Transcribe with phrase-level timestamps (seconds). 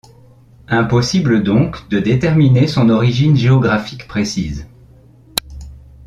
[0.69, 4.67] Impossible donc de déterminer son origine géographique précise.